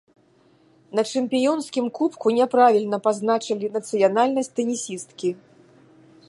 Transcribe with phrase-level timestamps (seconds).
[0.99, 5.29] На чэмпіёнскім кубку няправільна пазначылі нацыянальнасць тэнісісткі.